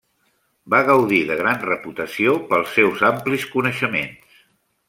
Va 0.73 0.79
gaudir 0.87 1.19
de 1.31 1.37
gran 1.41 1.61
reputació 1.71 2.35
pels 2.53 2.75
seus 2.79 3.07
amplis 3.13 3.47
coneixements. 3.55 4.43